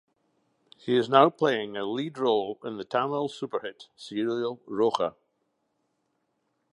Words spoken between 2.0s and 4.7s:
role in the Tamil Superhit Serial